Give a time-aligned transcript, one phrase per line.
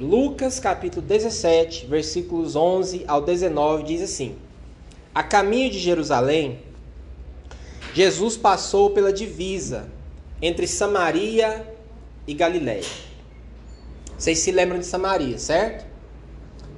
[0.00, 4.36] Lucas capítulo 17, versículos 11 ao 19 diz assim:
[5.14, 6.60] A caminho de Jerusalém,
[7.92, 9.88] Jesus passou pela divisa
[10.40, 11.66] entre Samaria
[12.26, 12.84] e Galiléia.
[14.16, 15.84] Vocês se lembram de Samaria, certo?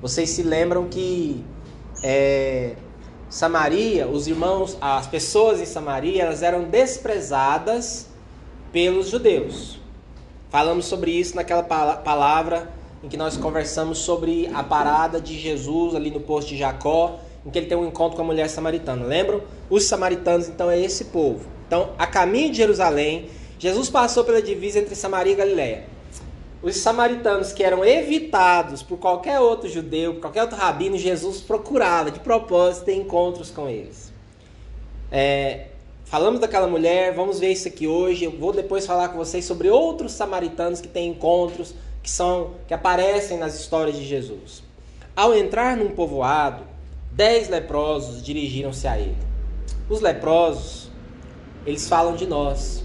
[0.01, 1.45] Vocês se lembram que
[2.03, 2.75] é,
[3.29, 8.07] Samaria, os irmãos, as pessoas em Samaria, elas eram desprezadas
[8.73, 9.79] pelos judeus.
[10.49, 16.11] Falamos sobre isso naquela palavra em que nós conversamos sobre a parada de Jesus ali
[16.11, 19.05] no posto de Jacó, em que ele tem um encontro com a mulher samaritana.
[19.07, 19.43] Lembram?
[19.71, 21.47] Os samaritanos, então, é esse povo.
[21.67, 25.85] Então, a caminho de Jerusalém, Jesus passou pela divisa entre Samaria e Galiléia.
[26.63, 32.11] Os samaritanos que eram evitados por qualquer outro judeu, por qualquer outro rabino, Jesus procurava
[32.11, 34.13] de propósito ter encontros com eles.
[35.11, 35.69] É,
[36.05, 38.25] falamos daquela mulher, vamos ver isso aqui hoje.
[38.25, 42.75] Eu vou depois falar com vocês sobre outros samaritanos que têm encontros que são que
[42.75, 44.63] aparecem nas histórias de Jesus.
[45.15, 46.65] Ao entrar num povoado,
[47.13, 49.17] dez leprosos dirigiram-se a ele.
[49.89, 50.91] Os leprosos,
[51.67, 52.85] eles falam de nós.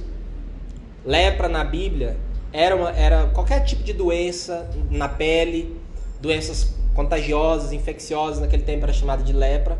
[1.06, 2.18] Lepra na Bíblia
[2.52, 5.80] era, uma, era qualquer tipo de doença na pele,
[6.20, 9.78] doenças contagiosas, infecciosas, naquele tempo era chamada de lepra.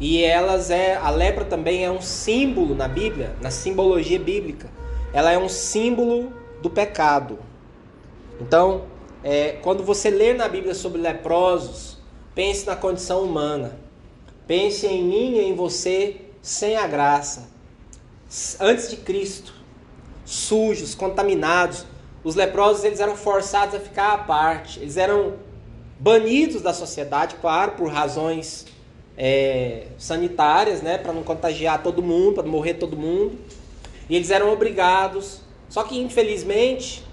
[0.00, 4.68] E elas é a lepra também é um símbolo na Bíblia, na simbologia bíblica.
[5.12, 7.38] Ela é um símbolo do pecado.
[8.42, 8.82] Então,
[9.22, 11.96] é, quando você lê na Bíblia sobre leprosos,
[12.34, 13.78] pense na condição humana.
[14.48, 17.48] Pense em mim e em você sem a graça.
[18.58, 19.54] Antes de Cristo,
[20.24, 21.86] sujos, contaminados.
[22.24, 24.80] Os leprosos eles eram forçados a ficar à parte.
[24.80, 25.34] Eles eram
[26.00, 28.66] banidos da sociedade, claro, por razões
[29.16, 33.38] é, sanitárias, né, para não contagiar todo mundo, para morrer todo mundo.
[34.10, 35.42] E eles eram obrigados.
[35.68, 37.04] Só que infelizmente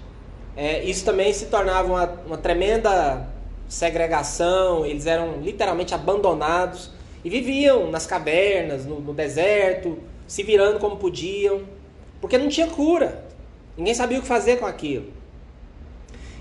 [0.56, 3.26] é, isso também se tornava uma, uma tremenda
[3.68, 6.90] segregação, eles eram literalmente abandonados
[7.24, 11.62] e viviam nas cavernas, no, no deserto, se virando como podiam,
[12.20, 13.24] porque não tinha cura.
[13.76, 15.06] Ninguém sabia o que fazer com aquilo.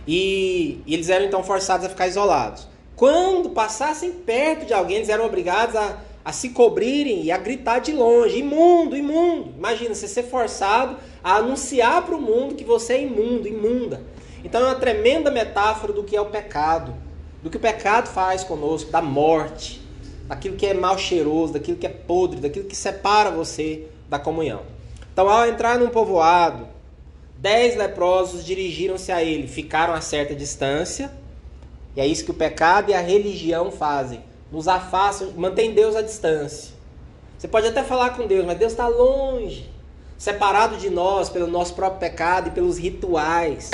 [0.08, 2.68] E, e, eles eram então forçados a ficar isolados.
[2.96, 7.80] Quando passassem perto de alguém, eles eram obrigados a, a se cobrirem e a gritar
[7.80, 9.54] de longe: imundo, imundo.
[9.58, 14.04] Imagina você ser forçado a anunciar para o mundo que você é imundo, imunda.
[14.44, 16.94] Então é uma tremenda metáfora do que é o pecado,
[17.44, 19.82] do que o pecado faz conosco, da morte,
[20.28, 24.62] daquilo que é mal cheiroso, daquilo que é podre, daquilo que separa você da comunhão.
[25.12, 26.68] Então, ao entrar num povoado,
[27.38, 31.12] dez leprosos dirigiram-se a ele, ficaram a certa distância,
[31.96, 34.22] e é isso que o pecado e a religião fazem,
[34.52, 36.74] nos afastam, mantém Deus à distância.
[37.38, 39.70] Você pode até falar com Deus, mas Deus está longe
[40.20, 43.72] separado de nós pelo nosso próprio pecado e pelos rituais.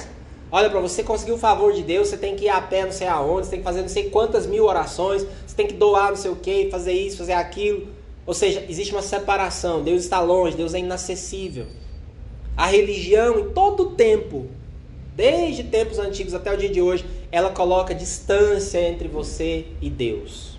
[0.52, 2.91] Olha, para você conseguir o favor de Deus, você tem que ir a pé não
[2.91, 6.09] sei aonde, você tem que fazer não sei quantas mil orações, você tem que doar
[6.09, 7.88] não sei o que, fazer isso, fazer aquilo.
[8.28, 9.84] Ou seja, existe uma separação.
[9.84, 11.66] Deus está longe, Deus é inacessível.
[12.56, 14.46] A religião, em todo o tempo,
[15.16, 20.54] desde tempos antigos até o dia de hoje, ela coloca distância entre você e Deus.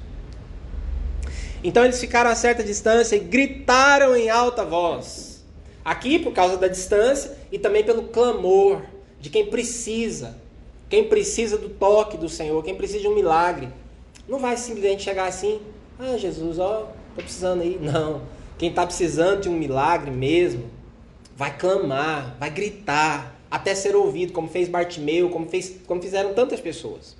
[1.66, 5.44] Então eles ficaram a certa distância e gritaram em alta voz.
[5.84, 8.82] Aqui por causa da distância e também pelo clamor
[9.21, 10.38] de quem precisa.
[10.88, 13.69] Quem precisa do toque do Senhor, quem precisa de um milagre.
[14.28, 15.60] Não vai simplesmente chegar assim,
[15.99, 17.77] ah Jesus, ó, tô precisando aí.
[17.83, 18.22] Não.
[18.56, 20.71] Quem está precisando de um milagre mesmo,
[21.34, 26.60] vai clamar, vai gritar, até ser ouvido, como fez Bartimeu, como, fez, como fizeram tantas
[26.60, 27.16] pessoas.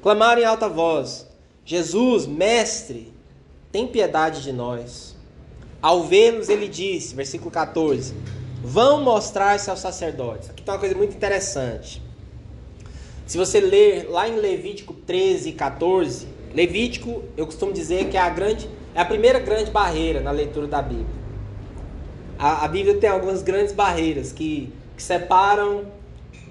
[0.00, 1.28] Clamaram em alta voz:
[1.66, 3.13] Jesus, mestre,
[3.74, 5.16] tem piedade de nós.
[5.82, 8.14] Ao vê-los, ele disse, versículo 14:
[8.62, 10.48] Vão mostrar-se aos sacerdotes.
[10.48, 12.00] Aqui tem uma coisa muito interessante.
[13.26, 18.20] Se você ler lá em Levítico 13 e 14, Levítico, eu costumo dizer que é
[18.20, 21.24] a grande, é a primeira grande barreira na leitura da Bíblia.
[22.38, 25.86] A, a Bíblia tem algumas grandes barreiras que, que separam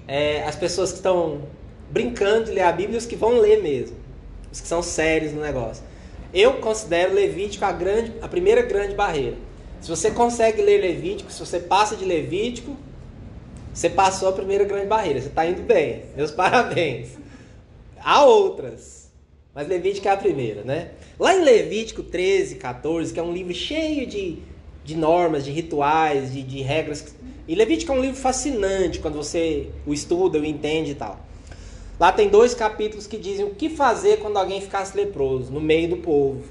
[0.06, 1.40] é, as pessoas que estão
[1.88, 3.96] brincando de ler a Bíblia e os que vão ler mesmo,
[4.52, 5.93] os que são sérios no negócio.
[6.34, 9.36] Eu considero Levítico a, grande, a primeira grande barreira.
[9.80, 12.76] Se você consegue ler Levítico, se você passa de Levítico,
[13.72, 15.20] você passou a primeira grande barreira.
[15.20, 16.06] Você está indo bem.
[16.16, 17.10] Meus parabéns.
[18.02, 19.12] Há outras,
[19.54, 20.90] mas Levítico é a primeira, né?
[21.18, 24.38] Lá em Levítico 13, 14, que é um livro cheio de,
[24.84, 27.14] de normas, de rituais, de, de regras.
[27.46, 31.24] E Levítico é um livro fascinante quando você o estuda, o entende e tal.
[31.98, 35.88] Lá tem dois capítulos que dizem o que fazer quando alguém ficasse leproso no meio
[35.88, 36.42] do povo.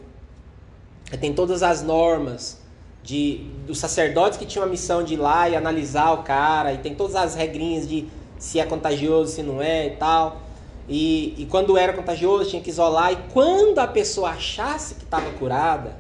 [1.20, 2.62] Tem todas as normas
[3.04, 6.78] de dos sacerdotes que tinham a missão de ir lá e analisar o cara, e
[6.78, 8.08] tem todas as regrinhas de
[8.38, 10.42] se é contagioso, se não é e tal.
[10.88, 13.12] E, e quando era contagioso, tinha que isolar.
[13.12, 15.98] E quando a pessoa achasse que estava curada,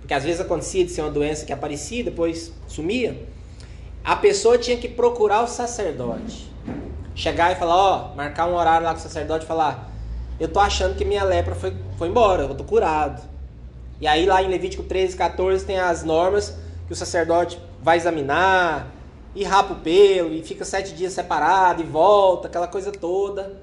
[0.00, 3.26] porque às vezes acontecia de ser uma doença que aparecia, depois sumia,
[4.04, 6.51] a pessoa tinha que procurar o sacerdote.
[7.14, 9.90] Chegar e falar, ó, marcar um horário lá com o sacerdote e falar,
[10.40, 13.22] eu tô achando que minha lepra foi, foi embora, eu tô curado.
[14.00, 16.56] E aí lá em Levítico 13, 14 tem as normas
[16.86, 18.92] que o sacerdote vai examinar,
[19.34, 23.60] e rapa o pelo, e fica sete dias separado, e volta, aquela coisa toda.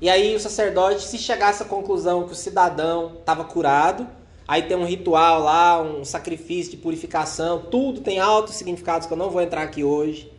[0.00, 4.06] E aí o sacerdote, se chegasse à conclusão que o cidadão estava curado,
[4.46, 9.18] aí tem um ritual lá, um sacrifício de purificação, tudo tem altos significados que eu
[9.18, 10.32] não vou entrar aqui hoje.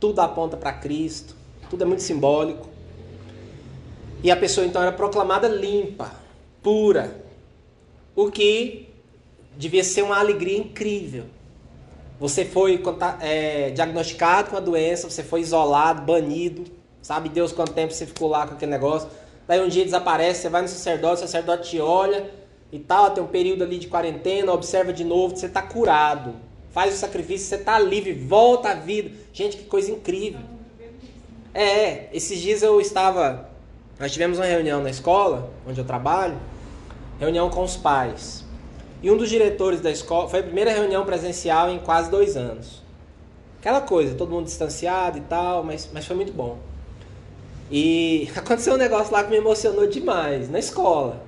[0.00, 1.35] Tudo aponta para Cristo,
[1.70, 2.68] tudo é muito simbólico.
[4.22, 6.10] E a pessoa então era proclamada limpa,
[6.62, 7.22] pura,
[8.14, 8.88] o que
[9.56, 11.24] devia ser uma alegria incrível.
[12.18, 12.82] Você foi
[13.20, 16.64] é, diagnosticado com a doença, você foi isolado, banido,
[17.02, 19.08] sabe Deus quanto tempo você ficou lá com aquele negócio.
[19.46, 22.30] Daí um dia desaparece, você vai no sacerdote, o sacerdote te olha
[22.72, 26.34] e tal, tem um período ali de quarentena, observa de novo, você está curado.
[26.70, 29.10] Faz o sacrifício, você está livre, volta à vida.
[29.32, 30.55] Gente, que coisa incrível.
[31.56, 33.48] É, esses dias eu estava.
[33.98, 36.36] Nós tivemos uma reunião na escola, onde eu trabalho,
[37.18, 38.44] reunião com os pais.
[39.02, 42.82] E um dos diretores da escola, foi a primeira reunião presencial em quase dois anos.
[43.58, 46.58] Aquela coisa, todo mundo distanciado e tal, mas, mas foi muito bom.
[47.70, 51.22] E aconteceu um negócio lá que me emocionou demais, na escola.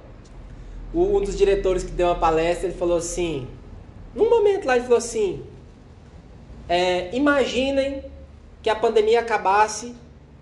[0.93, 3.49] O, um dos diretores que deu uma palestra, ele falou assim,
[4.15, 5.43] num momento lá ele falou assim,
[6.69, 8.05] é, imaginem
[8.63, 9.97] que a pandemia acabasse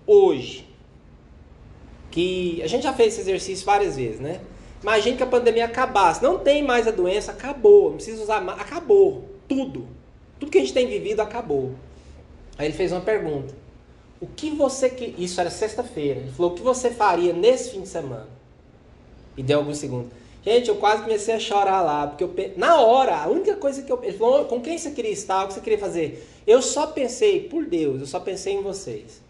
[0.07, 0.65] hoje.
[2.09, 4.41] Que a gente já fez esse exercício várias vezes, né?
[4.81, 6.23] Imagine que a pandemia acabasse.
[6.23, 7.89] Não tem mais a doença, acabou.
[7.89, 8.59] Não precisa usar mais.
[8.59, 9.25] Acabou.
[9.47, 9.87] Tudo.
[10.39, 11.71] Tudo que a gente tem vivido acabou.
[12.57, 13.53] Aí ele fez uma pergunta.
[14.19, 16.21] O que você que isso era sexta-feira.
[16.21, 18.27] Ele falou: "O que você faria nesse fim de semana?"
[19.35, 20.11] E deu alguns segundos.
[20.43, 23.91] Gente, eu quase comecei a chorar lá, porque eu na hora, a única coisa que
[23.91, 25.43] eu ele falou: "Com quem você queria estar?
[25.43, 29.21] O que você queria fazer?" Eu só pensei, por Deus, eu só pensei em vocês.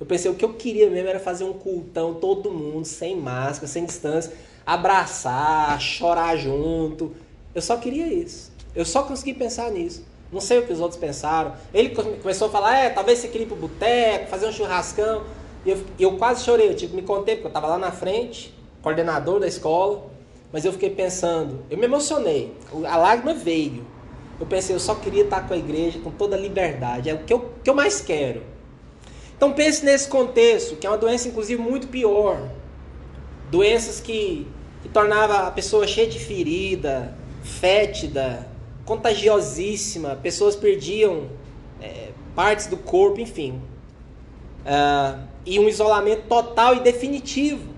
[0.00, 3.66] Eu pensei o que eu queria mesmo era fazer um cultão todo mundo sem máscara,
[3.66, 4.32] sem distância
[4.66, 7.12] abraçar, chorar junto.
[7.54, 8.52] Eu só queria isso.
[8.74, 10.04] Eu só consegui pensar nisso.
[10.32, 11.52] Não sei o que os outros pensaram.
[11.72, 15.22] Ele começou a falar, é, talvez você queria ir pro boteco, fazer um churrascão.
[15.64, 18.52] E eu, eu quase chorei, eu que me conter, porque eu estava lá na frente,
[18.82, 20.10] coordenador da escola.
[20.52, 22.56] Mas eu fiquei pensando, eu me emocionei.
[22.88, 23.84] A lágrima veio.
[24.40, 27.10] Eu pensei, eu só queria estar com a igreja com toda a liberdade.
[27.10, 28.42] É o que eu, que eu mais quero.
[29.36, 32.48] Então pense nesse contexto, que é uma doença, inclusive, muito pior.
[33.50, 34.46] Doenças que,
[34.82, 38.48] que tornava a pessoa cheia de ferida, fétida,
[38.84, 41.28] contagiosíssima, pessoas perdiam
[41.80, 43.60] é, partes do corpo, enfim.
[44.64, 47.74] Uh, e um isolamento total e definitivo.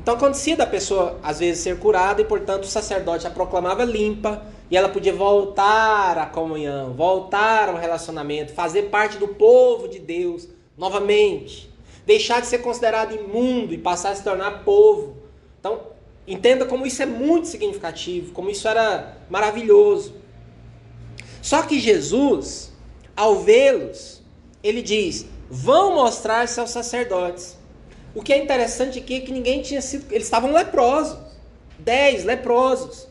[0.00, 4.42] Então acontecia da pessoa, às vezes, ser curada e, portanto, o sacerdote a proclamava limpa
[4.70, 10.48] e ela podia voltar à comunhão, voltar ao relacionamento, fazer parte do povo de Deus
[10.76, 11.70] novamente
[12.06, 15.16] deixar de ser considerado imundo e passar a se tornar povo.
[15.58, 15.80] Então,
[16.26, 20.14] entenda como isso é muito significativo, como isso era maravilhoso.
[21.42, 22.72] Só que Jesus,
[23.16, 24.22] ao vê-los,
[24.62, 27.56] ele diz: vão mostrar-se aos sacerdotes.
[28.14, 30.10] O que é interessante aqui é que ninguém tinha sido.
[30.12, 31.18] Eles estavam leprosos.
[31.78, 33.06] Dez leprosos.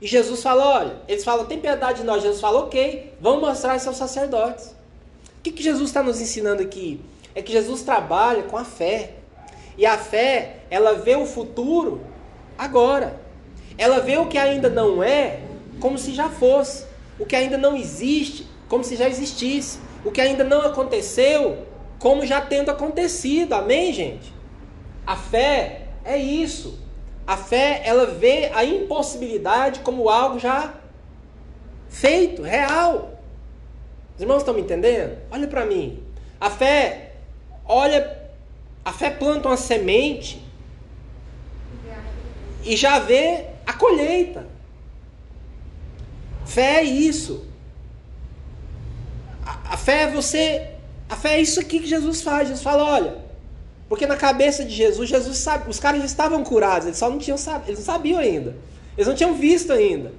[0.00, 2.22] E Jesus fala: olha, eles falam, tem piedade de nós.
[2.22, 4.74] Jesus fala, ok, vão mostrar-se aos sacerdotes.
[5.48, 7.00] Que, que Jesus está nos ensinando aqui?
[7.38, 9.12] é que Jesus trabalha com a fé.
[9.76, 12.00] E a fé, ela vê o futuro
[12.56, 13.20] agora.
[13.76, 15.40] Ela vê o que ainda não é
[15.78, 16.84] como se já fosse.
[17.18, 19.78] O que ainda não existe, como se já existisse.
[20.04, 21.64] O que ainda não aconteceu,
[22.00, 23.52] como já tendo acontecido.
[23.52, 24.32] Amém, gente?
[25.06, 26.78] A fé é isso.
[27.24, 30.74] A fé, ela vê a impossibilidade como algo já
[31.88, 33.17] feito, real.
[34.18, 35.16] Os irmãos estão me entendendo?
[35.30, 36.02] Olha para mim.
[36.40, 37.12] A fé,
[37.64, 38.18] olha,
[38.84, 40.44] a fé planta uma semente
[42.64, 44.44] e já vê a colheita.
[46.44, 47.46] Fé é isso.
[49.46, 50.70] A, a fé é você.
[51.08, 52.48] A fé é isso aqui que Jesus faz.
[52.48, 53.18] Jesus fala, olha,
[53.88, 57.18] porque na cabeça de Jesus, Jesus sabe, os caras já estavam curados, eles só não
[57.18, 58.56] tinham eles não sabiam ainda.
[58.96, 60.12] Eles não tinham visto ainda.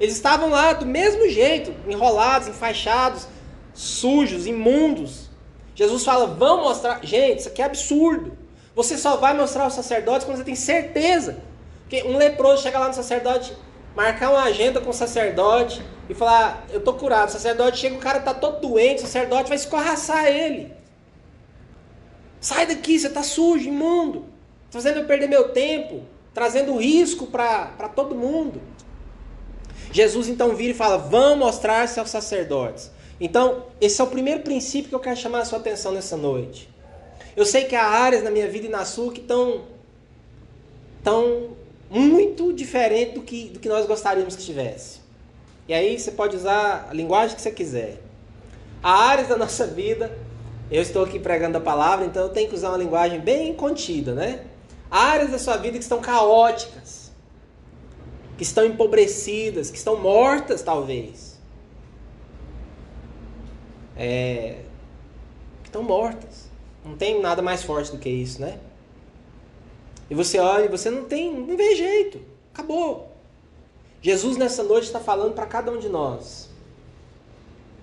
[0.00, 3.28] Eles estavam lá do mesmo jeito, enrolados, enfaixados,
[3.74, 5.28] sujos, imundos.
[5.74, 7.04] Jesus fala: vão mostrar.
[7.04, 8.38] Gente, isso aqui é absurdo.
[8.74, 11.38] Você só vai mostrar aos sacerdotes quando você tem certeza.
[11.82, 13.52] Porque um leproso chega lá no sacerdote,
[13.94, 17.28] marcar uma agenda com o sacerdote e falar: Eu tô curado.
[17.28, 20.72] O sacerdote chega, o cara tá todo doente, o sacerdote vai escorraçar ele.
[22.40, 24.26] Sai daqui, você tá sujo, imundo.
[24.70, 26.02] fazendo eu perder meu tempo,
[26.32, 28.60] trazendo risco para todo mundo.
[29.90, 32.90] Jesus então vira e fala: Vão mostrar-se aos sacerdotes.
[33.20, 36.68] Então, esse é o primeiro princípio que eu quero chamar a sua atenção nessa noite.
[37.36, 39.62] Eu sei que há áreas na minha vida e na sua que estão
[41.02, 41.50] tão
[41.90, 44.98] muito diferente do que, do que nós gostaríamos que estivesse.
[45.68, 48.00] E aí você pode usar a linguagem que você quiser.
[48.82, 50.16] Há áreas da nossa vida,
[50.70, 54.14] eu estou aqui pregando a palavra, então eu tenho que usar uma linguagem bem contida,
[54.14, 54.44] né?
[54.90, 57.12] Há áreas da sua vida que estão caóticas,
[58.36, 61.33] que estão empobrecidas, que estão mortas, talvez.
[63.96, 64.62] É,
[65.64, 66.48] estão mortas.
[66.84, 68.58] Não tem nada mais forte do que isso, né?
[70.10, 72.20] E você olha e você não tem, não vê jeito.
[72.52, 73.10] Acabou.
[74.02, 76.50] Jesus nessa noite está falando para cada um de nós.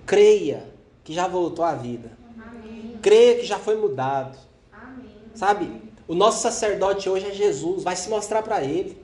[0.06, 0.70] Creia
[1.04, 2.12] que já voltou à vida.
[2.38, 3.00] Amém.
[3.02, 4.38] Creia que já foi mudado.
[4.72, 5.10] Amém.
[5.34, 5.82] Sabe?
[6.08, 9.02] O nosso sacerdote hoje é Jesus, vai se mostrar para ele.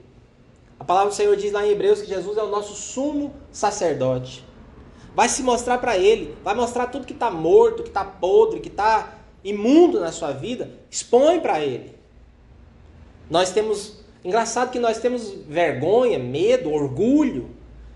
[0.80, 4.47] A palavra do Senhor diz lá em Hebreus que Jesus é o nosso sumo sacerdote.
[5.18, 8.68] Vai se mostrar para ele, vai mostrar tudo que está morto, que está podre, que
[8.68, 11.96] está imundo na sua vida, expõe para ele.
[13.28, 17.50] Nós temos, engraçado que nós temos vergonha, medo, orgulho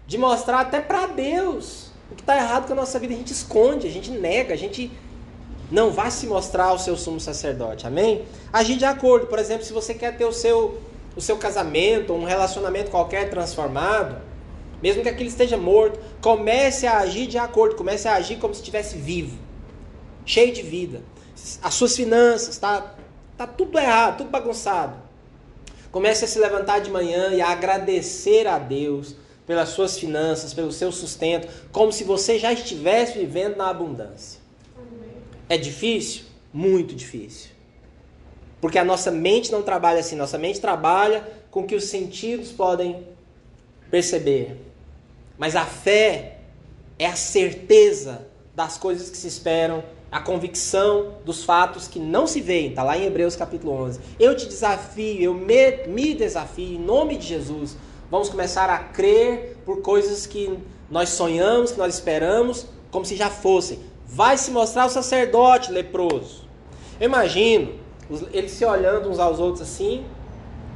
[0.07, 3.13] de mostrar até para Deus o que está errado com a nossa vida.
[3.13, 4.91] A gente esconde, a gente nega, a gente
[5.69, 7.85] não vai se mostrar ao seu sumo sacerdote.
[7.85, 8.25] Amém?
[8.51, 9.27] Agir de acordo.
[9.27, 10.81] Por exemplo, se você quer ter o seu,
[11.15, 14.30] o seu casamento, um relacionamento qualquer transformado,
[14.81, 18.61] mesmo que aquele esteja morto, comece a agir de acordo, comece a agir como se
[18.61, 19.37] estivesse vivo,
[20.25, 21.01] cheio de vida.
[21.61, 22.95] As suas finanças, está
[23.37, 24.95] tá tudo errado, tudo bagunçado.
[25.91, 30.71] Comece a se levantar de manhã e a agradecer a Deus pelas suas finanças, pelo
[30.71, 34.39] seu sustento, como se você já estivesse vivendo na abundância.
[35.49, 36.23] É difícil?
[36.53, 37.49] Muito difícil.
[38.61, 42.51] Porque a nossa mente não trabalha assim, nossa mente trabalha com o que os sentidos
[42.51, 43.05] podem
[43.89, 44.70] perceber.
[45.41, 46.37] Mas a fé
[46.99, 52.39] é a certeza das coisas que se esperam a convicção dos fatos que não se
[52.39, 52.69] veem.
[52.69, 53.99] Está lá em Hebreus capítulo 11.
[54.19, 57.75] Eu te desafio, eu me, me desafio, em nome de Jesus.
[58.11, 60.59] Vamos começar a crer por coisas que
[60.91, 63.79] nós sonhamos, que nós esperamos, como se já fossem.
[64.05, 66.47] Vai se mostrar o sacerdote leproso.
[66.99, 67.79] Eu imagino
[68.31, 70.05] eles se olhando uns aos outros assim.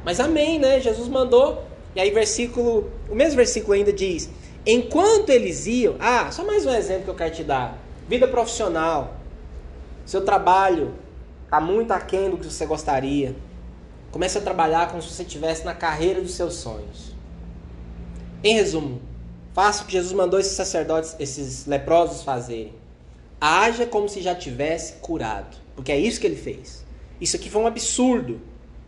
[0.04, 0.80] Mas amém, né?
[0.80, 1.62] Jesus mandou.
[1.94, 4.28] E aí, versículo, o mesmo versículo ainda diz:
[4.66, 5.94] Enquanto eles iam.
[6.00, 7.78] Ah, só mais um exemplo que eu quero te dar.
[8.08, 9.14] Vida profissional.
[10.04, 10.92] Seu trabalho
[11.44, 13.36] está muito aquém do que você gostaria.
[14.10, 17.14] Comece a trabalhar como se você estivesse na carreira dos seus sonhos.
[18.42, 19.00] Em resumo,
[19.54, 22.74] faça o que Jesus mandou esses sacerdotes, esses leprosos fazerem.
[23.40, 25.56] Haja como se já tivesse curado.
[25.76, 26.84] Porque é isso que ele fez.
[27.20, 28.40] Isso aqui foi um absurdo.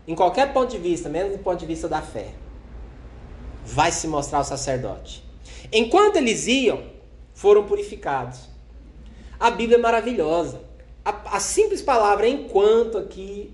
[0.09, 2.31] Em qualquer ponto de vista, menos do ponto de vista da fé.
[3.65, 5.28] Vai se mostrar o sacerdote.
[5.73, 6.83] Enquanto eles iam,
[7.35, 8.49] foram purificados.
[9.39, 10.69] A Bíblia é maravilhosa
[11.09, 13.51] a, a simples palavra enquanto aqui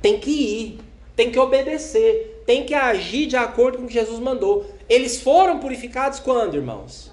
[0.00, 0.78] tem que ir,
[1.16, 4.66] tem que obedecer, tem que agir de acordo com o que Jesus mandou.
[4.88, 7.10] Eles foram purificados quando, irmãos?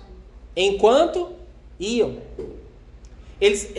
[0.55, 1.29] Enquanto
[1.79, 2.17] iam.
[3.39, 3.71] Eles,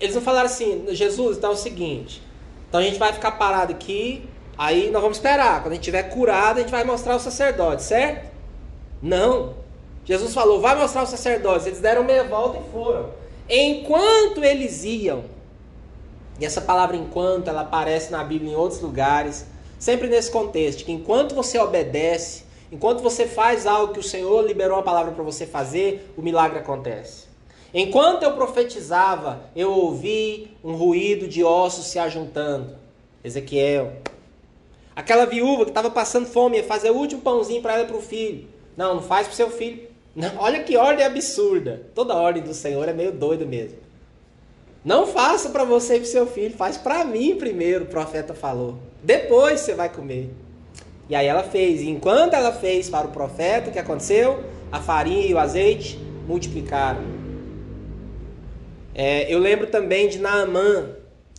[0.00, 2.20] eles não falaram assim, Jesus, então é o seguinte,
[2.68, 4.24] então a gente vai ficar parado aqui,
[4.56, 5.62] aí nós vamos esperar.
[5.62, 8.27] Quando a gente estiver curado, a gente vai mostrar o sacerdote, certo?
[9.02, 9.54] Não.
[10.04, 11.66] Jesus falou, vai mostrar os sacerdotes.
[11.66, 13.10] Eles deram meia volta e foram.
[13.48, 15.24] Enquanto eles iam,
[16.38, 19.46] e essa palavra enquanto ela aparece na Bíblia em outros lugares,
[19.78, 24.78] sempre nesse contexto, que enquanto você obedece, enquanto você faz algo que o Senhor liberou
[24.78, 27.26] a palavra para você fazer, o milagre acontece.
[27.72, 32.76] Enquanto eu profetizava, eu ouvi um ruído de ossos se ajuntando.
[33.22, 33.92] Ezequiel.
[34.96, 37.96] Aquela viúva que estava passando fome ia fazer o último pãozinho para ela e para
[37.96, 38.48] o filho.
[38.78, 39.88] Não, não faz para seu filho.
[40.14, 41.82] Não, olha que ordem absurda.
[41.96, 43.76] Toda ordem do Senhor é meio doido mesmo.
[44.84, 48.78] Não faça para você e para seu filho, faz para mim primeiro, o profeta falou.
[49.02, 50.30] Depois você vai comer.
[51.08, 51.80] E aí ela fez.
[51.82, 54.44] E enquanto ela fez para o profeta, o que aconteceu?
[54.70, 57.02] A farinha e o azeite multiplicaram.
[58.94, 60.90] É, eu lembro também de Naamã,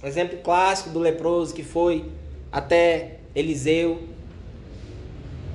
[0.03, 2.05] exemplo clássico do leproso que foi
[2.51, 4.00] até Eliseu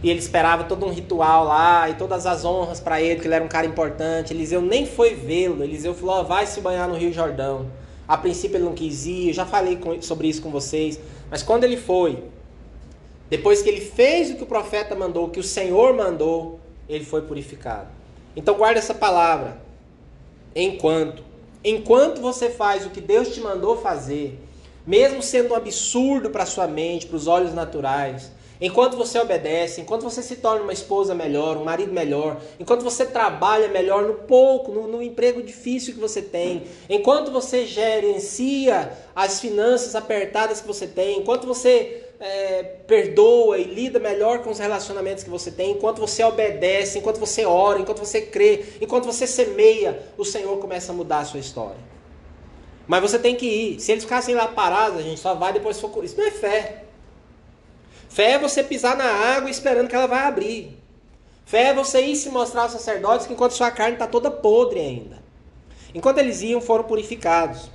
[0.04, 3.36] e ele esperava todo um ritual lá e todas as honras para ele, que ele
[3.36, 4.34] era um cara importante.
[4.34, 5.64] Eliseu nem foi vê-lo.
[5.64, 7.70] Eliseu falou: oh, vai se banhar no Rio Jordão.
[8.06, 11.00] A princípio ele não quis ir, eu já falei sobre isso com vocês.
[11.30, 12.22] Mas quando ele foi,
[13.30, 17.06] depois que ele fez o que o profeta mandou, o que o Senhor mandou, ele
[17.06, 17.88] foi purificado.
[18.36, 19.56] Então guarda essa palavra.
[20.54, 21.24] Enquanto.
[21.64, 24.38] Enquanto você faz o que Deus te mandou fazer,
[24.86, 28.30] mesmo sendo um absurdo para sua mente, para os olhos naturais,
[28.60, 33.04] enquanto você obedece, enquanto você se torna uma esposa melhor, um marido melhor, enquanto você
[33.04, 39.40] trabalha melhor no pouco, no, no emprego difícil que você tem, enquanto você gerencia as
[39.40, 45.24] finanças apertadas que você tem, enquanto você é, perdoa e lida melhor com os relacionamentos
[45.24, 50.02] que você tem, enquanto você obedece, enquanto você ora, enquanto você crê, enquanto você semeia,
[50.16, 51.94] o Senhor começa a mudar a sua história.
[52.86, 53.80] Mas você tem que ir.
[53.80, 56.04] Se eles ficassem lá parados, a gente só vai depois for.
[56.04, 56.84] Isso não é fé.
[58.14, 60.78] Fé é você pisar na água esperando que ela vai abrir.
[61.44, 64.78] Fé é você ir se mostrar aos sacerdotes que enquanto sua carne está toda podre
[64.78, 65.20] ainda.
[65.92, 67.68] Enquanto eles iam, foram purificados.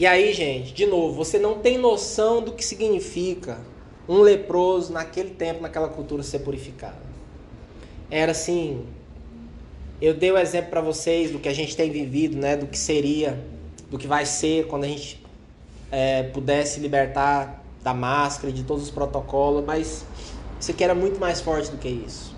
[0.00, 3.60] E aí, gente, de novo, você não tem noção do que significa
[4.08, 6.98] um leproso naquele tempo, naquela cultura ser purificado.
[8.10, 8.84] Era assim.
[10.00, 12.56] Eu dei o exemplo para vocês do que a gente tem vivido, né?
[12.56, 13.40] Do que seria,
[13.88, 15.24] do que vai ser quando a gente
[15.92, 20.04] é, pudesse libertar da máscara, de todos os protocolos, mas
[20.60, 22.36] isso aqui era muito mais forte do que isso.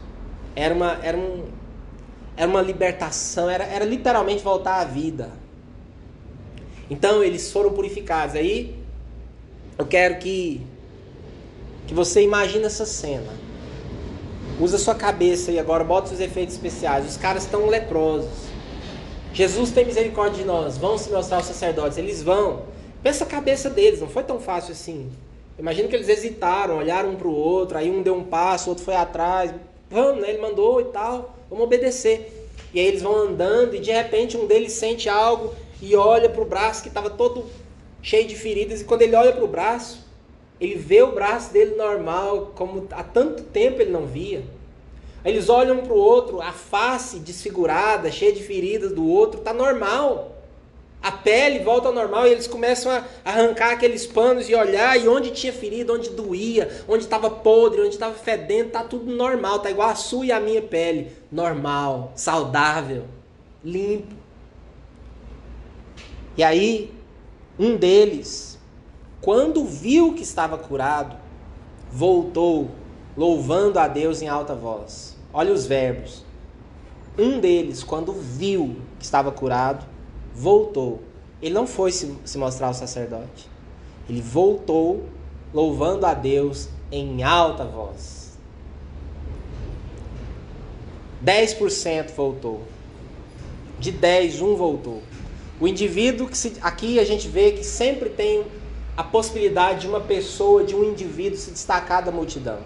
[0.56, 1.44] Era uma, era um,
[2.36, 5.44] era uma libertação, era, era literalmente voltar à vida
[6.90, 8.34] então eles foram purificados.
[8.34, 8.78] Aí
[9.78, 10.64] eu quero que
[11.86, 13.32] que você imagine essa cena.
[14.58, 17.06] Usa sua cabeça e agora bota os efeitos especiais.
[17.06, 18.30] Os caras estão leprosos.
[19.34, 20.78] Jesus tem misericórdia de nós.
[20.78, 21.98] Vão se mostrar aos sacerdotes.
[21.98, 22.62] Eles vão.
[23.02, 24.00] Pensa a cabeça deles.
[24.00, 25.10] Não foi tão fácil assim.
[25.58, 27.78] Imagina que eles hesitaram, olharam um para o outro.
[27.78, 29.54] Aí um deu um passo, o outro foi atrás.
[29.90, 30.30] Vamos, né?
[30.30, 31.37] Ele mandou e tal.
[31.49, 32.49] Vamos obedecer.
[32.73, 36.42] E aí eles vão andando e de repente um deles sente algo e olha para
[36.42, 37.46] o braço que estava todo
[38.02, 38.80] cheio de feridas.
[38.80, 40.04] E quando ele olha para o braço,
[40.61, 44.42] ele vê o braço dele normal, como há tanto tempo ele não via.
[45.25, 49.52] Eles olham um para o outro, a face desfigurada, cheia de feridas do outro, está
[49.52, 50.34] normal.
[51.04, 55.06] A pele volta ao normal e eles começam a arrancar aqueles panos e olhar e
[55.06, 59.70] onde tinha ferida, onde doía, onde estava podre, onde estava fedendo, tá tudo normal, tá
[59.70, 63.05] igual a sua e a minha pele, normal, saudável,
[63.62, 64.14] limpo.
[66.38, 66.90] E aí,
[67.59, 68.59] um deles,
[69.20, 71.18] quando viu que estava curado,
[71.92, 72.70] voltou,
[73.14, 75.18] louvando a Deus em alta voz.
[75.35, 76.24] Olha os verbos.
[77.18, 79.92] Um deles, quando viu que estava curado,
[80.35, 81.01] voltou.
[81.40, 83.49] Ele não foi se, se mostrar ao sacerdote.
[84.09, 85.05] Ele voltou,
[85.53, 88.37] louvando a Deus em alta voz.
[91.25, 92.62] 10% voltou.
[93.79, 95.03] De 10, um voltou.
[95.61, 98.44] O indivíduo que se, aqui a gente vê que sempre tem
[98.97, 102.59] a possibilidade de uma pessoa, de um indivíduo se destacar da multidão.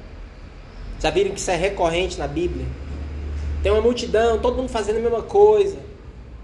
[1.00, 2.66] Já viram que isso é recorrente na Bíblia?
[3.62, 5.78] Tem uma multidão, todo mundo fazendo a mesma coisa,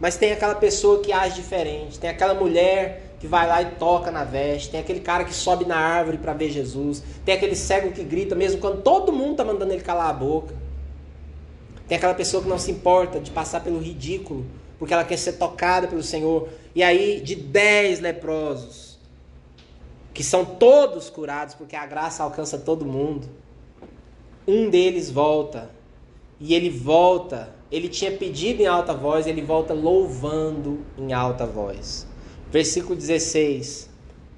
[0.05, 4.11] mas tem aquela pessoa que age diferente, tem aquela mulher que vai lá e toca
[4.11, 7.90] na veste, tem aquele cara que sobe na árvore para ver Jesus, tem aquele cego
[7.90, 10.55] que grita mesmo quando todo mundo está mandando ele calar a boca.
[11.88, 14.45] Tem aquela pessoa que não se importa de passar pelo ridículo
[14.79, 16.51] porque ela quer ser tocada pelo Senhor.
[16.75, 18.99] E aí, de dez leprosos,
[20.12, 23.27] que são todos curados, porque a graça alcança todo mundo,
[24.47, 25.71] um deles volta.
[26.38, 32.07] E ele volta, ele tinha pedido em alta voz, ele volta louvando em alta voz.
[32.49, 33.91] Versículo 16: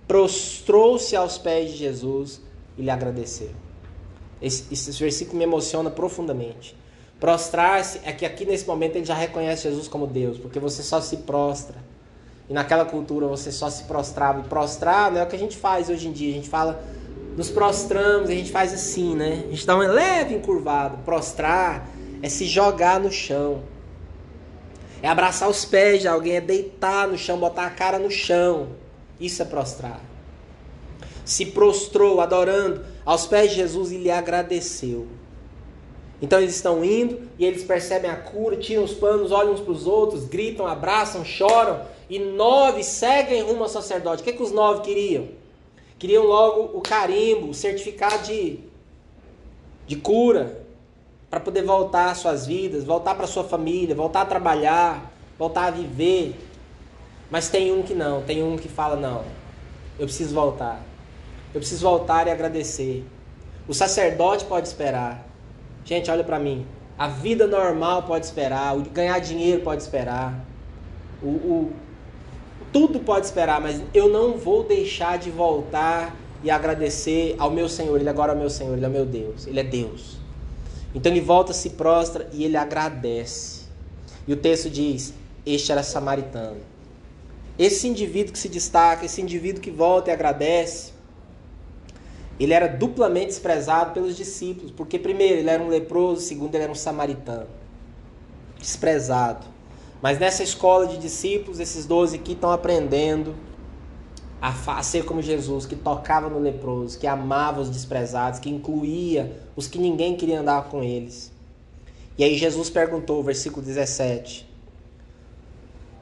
[0.08, 2.40] Prostrou-se aos pés de Jesus
[2.78, 3.50] e lhe agradeceu.
[4.40, 6.74] Esse, esse versículo me emociona profundamente.
[7.20, 10.98] Prostrar-se é que aqui nesse momento ele já reconhece Jesus como Deus, porque você só
[11.02, 11.76] se prostra.
[12.48, 14.40] E naquela cultura você só se prostrava.
[14.40, 16.30] E prostrar não é o que a gente faz hoje em dia.
[16.30, 16.82] A gente fala,
[17.36, 19.44] nos prostramos, a gente faz assim, né?
[19.46, 20.98] A gente dá um leve encurvado.
[21.04, 21.86] Prostrar
[22.22, 23.62] é se jogar no chão.
[25.02, 28.70] É abraçar os pés de alguém, é deitar no chão, botar a cara no chão.
[29.20, 30.00] Isso é prostrar.
[31.24, 35.06] Se prostrou adorando aos pés de Jesus e lhe agradeceu.
[36.20, 39.72] Então eles estão indo e eles percebem a cura, tiram os panos, olham uns para
[39.72, 41.82] os outros, gritam, abraçam, choram.
[42.08, 44.22] E nove seguem rumo ao sacerdote.
[44.22, 45.28] O que, é que os nove queriam?
[45.98, 48.60] Queriam logo o carimbo, o certificado de,
[49.86, 50.65] de cura,
[51.36, 55.70] para poder voltar às suas vidas, voltar para sua família, voltar a trabalhar, voltar a
[55.70, 56.34] viver.
[57.30, 59.22] Mas tem um que não, tem um que fala: não,
[59.98, 60.80] eu preciso voltar.
[61.52, 63.04] Eu preciso voltar e agradecer.
[63.68, 65.28] O sacerdote pode esperar.
[65.84, 66.66] Gente, olha para mim.
[66.96, 70.42] A vida normal pode esperar, o ganhar dinheiro pode esperar,
[71.22, 71.72] o, o,
[72.72, 78.00] tudo pode esperar, mas eu não vou deixar de voltar e agradecer ao meu Senhor.
[78.00, 80.15] Ele agora é o meu Senhor, ele é meu Deus, ele é Deus.
[80.94, 83.66] Então ele volta, se prostra e ele agradece.
[84.26, 85.12] E o texto diz:
[85.44, 86.60] Este era samaritano.
[87.58, 90.92] esse indivíduo que se destaca, esse indivíduo que volta e agradece,
[92.38, 96.72] ele era duplamente desprezado pelos discípulos, porque primeiro ele era um leproso, segundo ele era
[96.72, 97.48] um samaritano.
[98.58, 99.46] Desprezado.
[100.02, 103.34] Mas nessa escola de discípulos, esses doze aqui estão aprendendo
[104.40, 109.66] a, ser como Jesus, que tocava no leproso, que amava os desprezados, que incluía os
[109.66, 111.32] que ninguém queria andar com eles.
[112.18, 114.48] E aí Jesus perguntou, versículo 17: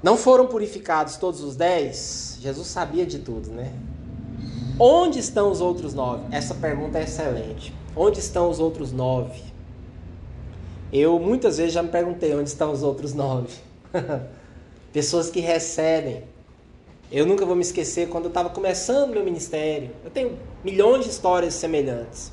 [0.03, 2.39] Não foram purificados todos os dez?
[2.41, 3.73] Jesus sabia de tudo, né?
[4.79, 6.25] Onde estão os outros nove?
[6.33, 7.73] Essa pergunta é excelente.
[7.97, 9.41] Onde estão os outros nove?
[10.93, 13.55] Eu muitas vezes já me perguntei onde estão os outros nove.
[14.93, 16.23] Pessoas que recebem.
[17.13, 19.91] Eu nunca vou me esquecer quando eu estava começando meu ministério.
[20.05, 22.33] Eu tenho milhões de histórias semelhantes.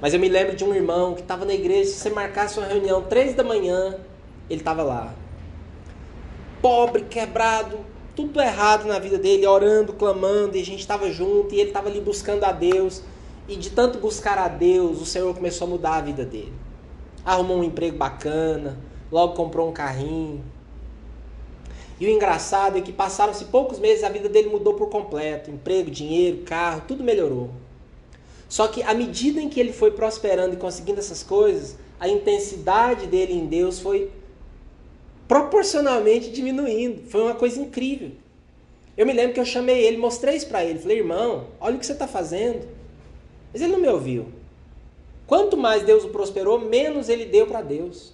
[0.00, 2.66] Mas eu me lembro de um irmão que estava na igreja, se você marcasse uma
[2.66, 3.96] reunião três da manhã,
[4.50, 5.14] ele estava lá.
[6.60, 7.78] Pobre, quebrado,
[8.14, 11.88] tudo errado na vida dele, orando, clamando, e a gente estava junto, e ele estava
[11.88, 13.02] ali buscando a Deus.
[13.48, 16.52] E de tanto buscar a Deus, o Senhor começou a mudar a vida dele.
[17.24, 18.78] Arrumou um emprego bacana,
[19.10, 20.42] logo comprou um carrinho.
[22.00, 25.50] E o engraçado é que passaram-se poucos meses, a vida dele mudou por completo.
[25.50, 27.50] Emprego, dinheiro, carro, tudo melhorou.
[28.48, 33.06] Só que à medida em que ele foi prosperando e conseguindo essas coisas, a intensidade
[33.06, 34.10] dele em Deus foi
[35.26, 37.02] proporcionalmente diminuindo.
[37.08, 38.12] Foi uma coisa incrível.
[38.96, 40.78] Eu me lembro que eu chamei ele, mostrei isso para ele.
[40.78, 42.66] Falei, irmão, olha o que você está fazendo.
[43.52, 44.26] Mas ele não me ouviu.
[45.26, 48.13] Quanto mais Deus o prosperou, menos ele deu para Deus.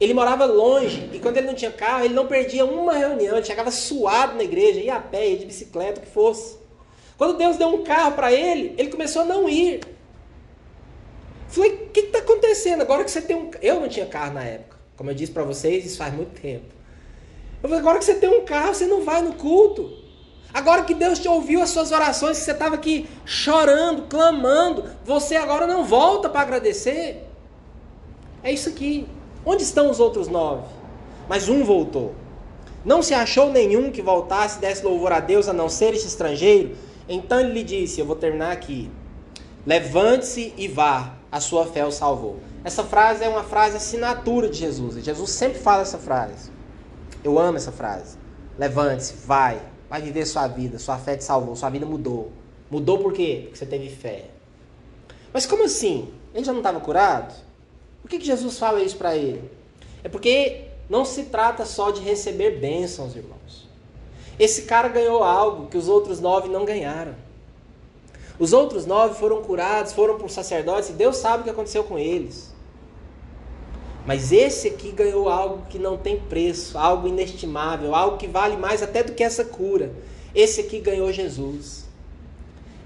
[0.00, 3.36] Ele morava longe e quando ele não tinha carro, ele não perdia uma reunião.
[3.36, 6.58] Ele chegava suado na igreja, ia a pé, ia de bicicleta, o que fosse.
[7.18, 9.80] Quando Deus deu um carro para ele, ele começou a não ir.
[11.48, 12.80] Falei, o que está acontecendo?
[12.80, 13.50] Agora que você tem um.
[13.60, 14.78] Eu não tinha carro na época.
[14.96, 16.64] Como eu disse para vocês, isso faz muito tempo.
[17.62, 19.98] Eu falei, agora que você tem um carro, você não vai no culto.
[20.54, 25.36] Agora que Deus te ouviu as suas orações, que você estava aqui chorando, clamando, você
[25.36, 27.24] agora não volta para agradecer.
[28.42, 29.06] É isso aqui.
[29.44, 30.66] Onde estão os outros nove?
[31.28, 32.14] Mas um voltou.
[32.84, 36.06] Não se achou nenhum que voltasse e desse louvor a Deus a não ser esse
[36.06, 36.74] estrangeiro.
[37.08, 38.90] Então ele lhe disse: Eu vou terminar aqui.
[39.66, 42.38] Levante-se e vá, a sua fé o salvou.
[42.64, 45.02] Essa frase é uma frase assinatura de Jesus.
[45.04, 46.50] Jesus sempre fala essa frase.
[47.22, 48.16] Eu amo essa frase.
[48.58, 52.32] Levante-se, vai, vai viver sua vida, sua fé te salvou, sua vida mudou.
[52.70, 53.42] Mudou por quê?
[53.44, 54.26] Porque você teve fé.
[55.32, 56.08] Mas como assim?
[56.34, 57.34] Ele já não estava curado?
[58.02, 59.50] Por que, que Jesus fala isso para ele?
[60.02, 63.68] É porque não se trata só de receber bênçãos, irmãos.
[64.38, 67.14] Esse cara ganhou algo que os outros nove não ganharam.
[68.38, 71.98] Os outros nove foram curados, foram para sacerdotes e Deus sabe o que aconteceu com
[71.98, 72.50] eles.
[74.06, 78.82] Mas esse aqui ganhou algo que não tem preço, algo inestimável, algo que vale mais
[78.82, 79.92] até do que essa cura.
[80.34, 81.84] Esse aqui ganhou Jesus.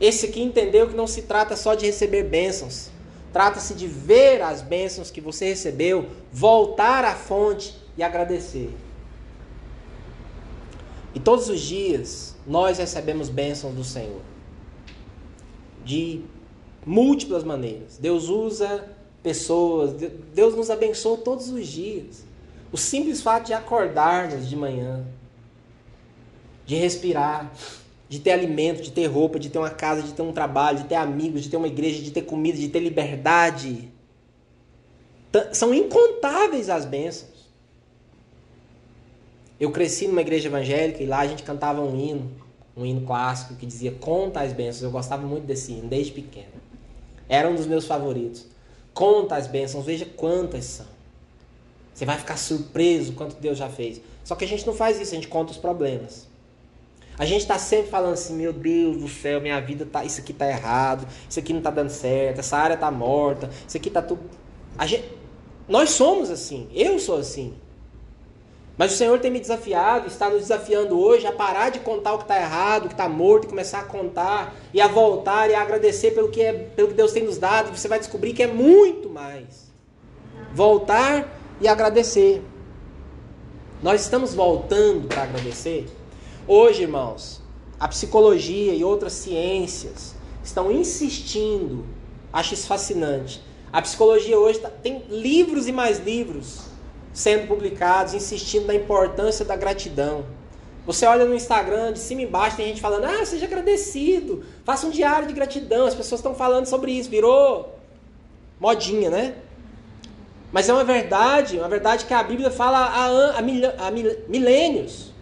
[0.00, 2.90] Esse aqui entendeu que não se trata só de receber bênçãos.
[3.35, 8.73] Trata-se de ver as bênçãos que você recebeu, voltar à fonte e agradecer.
[11.12, 14.23] E todos os dias nós recebemos bênçãos do Senhor
[15.85, 16.23] de
[16.87, 17.99] múltiplas maneiras.
[17.99, 18.88] Deus usa
[19.23, 19.92] pessoas,
[20.33, 22.25] Deus nos abençoa todos os dias.
[22.73, 25.05] O simples fato de acordarmos de manhã,
[26.64, 27.53] de respirar,
[28.14, 30.85] de ter alimento, de ter roupa, de ter uma casa, de ter um trabalho, de
[30.85, 33.90] ter amigos, de ter uma igreja, de ter comida, de ter liberdade.
[35.53, 37.50] São incontáveis as bênçãos.
[39.59, 42.31] Eu cresci numa igreja evangélica e lá a gente cantava um hino
[42.77, 44.83] um hino clássico que dizia Conta as bênçãos.
[44.83, 46.62] Eu gostava muito desse hino, desde pequeno.
[47.29, 48.46] Era um dos meus favoritos.
[48.92, 50.87] Conta as bênçãos, veja quantas são.
[51.92, 54.00] Você vai ficar surpreso quanto Deus já fez.
[54.22, 56.29] Só que a gente não faz isso, a gente conta os problemas.
[57.16, 60.33] A gente está sempre falando assim, meu Deus do céu, minha vida tá, isso aqui
[60.33, 64.03] tá errado, isso aqui não tá dando certo, essa área tá morta, isso aqui tá
[64.03, 64.22] tudo.
[64.77, 65.05] A gente,
[65.68, 67.55] nós somos assim, eu sou assim.
[68.77, 72.18] Mas o Senhor tem me desafiado, está nos desafiando hoje a parar de contar o
[72.18, 75.55] que está errado, o que está morto, e começar a contar e a voltar e
[75.55, 77.70] a agradecer pelo que, é, pelo que Deus tem nos dado.
[77.77, 79.72] Você vai descobrir que é muito mais.
[80.53, 82.42] Voltar e agradecer.
[83.81, 85.87] Nós estamos voltando para agradecer.
[86.46, 87.40] Hoje, irmãos,
[87.80, 91.87] a psicologia e outras ciências estão insistindo,
[92.30, 93.42] acho isso fascinante.
[93.72, 96.61] A psicologia hoje tá, tem livros e mais livros
[97.14, 100.26] sendo publicados, insistindo na importância da gratidão.
[100.85, 104.87] Você olha no Instagram, de cima e embaixo, tem gente falando: ah, seja agradecido, faça
[104.87, 105.87] um diário de gratidão.
[105.87, 107.78] As pessoas estão falando sobre isso, virou
[108.61, 109.37] modinha, né?
[110.52, 113.90] Mas é uma verdade, uma verdade que a Bíblia fala há, há, há
[114.28, 115.13] milênios.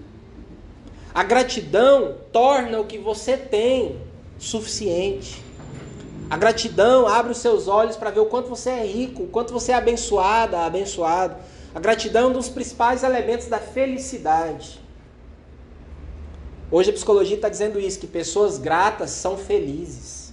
[1.14, 4.00] A gratidão torna o que você tem
[4.38, 5.42] suficiente.
[6.30, 9.52] A gratidão abre os seus olhos para ver o quanto você é rico, o quanto
[9.52, 11.36] você é abençoada, abençoado.
[11.74, 14.80] A gratidão é um dos principais elementos da felicidade.
[16.70, 20.32] Hoje a psicologia está dizendo isso, que pessoas gratas são felizes.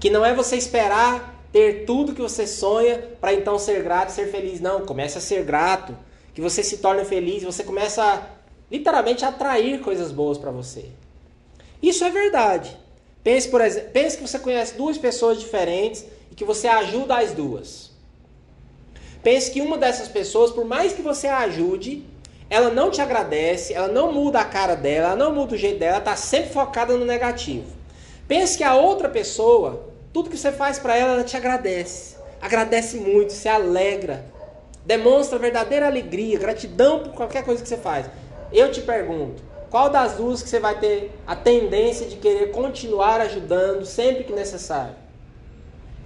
[0.00, 4.12] Que não é você esperar ter tudo que você sonha para então ser grato e
[4.12, 4.58] ser feliz.
[4.58, 5.94] Não, comece a ser grato.
[6.32, 8.26] Que você se torne feliz, você começa
[8.70, 10.86] literalmente atrair coisas boas para você.
[11.82, 12.76] Isso é verdade.
[13.22, 17.32] Pense, por exemplo, pense que você conhece duas pessoas diferentes e que você ajuda as
[17.32, 17.90] duas.
[19.22, 22.04] Pense que uma dessas pessoas, por mais que você a ajude,
[22.48, 25.78] ela não te agradece, ela não muda a cara dela, ela não muda o jeito
[25.78, 27.66] dela, ela está sempre focada no negativo.
[28.26, 32.16] Pense que a outra pessoa, tudo que você faz para ela, ela te agradece.
[32.40, 34.24] Agradece muito, se alegra.
[34.86, 38.06] Demonstra verdadeira alegria, gratidão por qualquer coisa que você faz.
[38.52, 43.20] Eu te pergunto, qual das duas que você vai ter a tendência de querer continuar
[43.20, 44.94] ajudando sempre que necessário?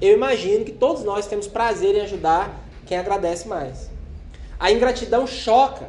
[0.00, 3.88] Eu imagino que todos nós temos prazer em ajudar quem agradece mais.
[4.59, 5.88] A ingratidão choca.